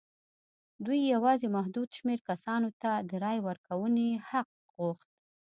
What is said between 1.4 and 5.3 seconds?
محدود شمېر کسانو ته د رایې ورکونې حق غوښت.